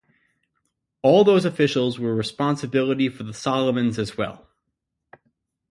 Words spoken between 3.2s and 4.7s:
the Solomons as well.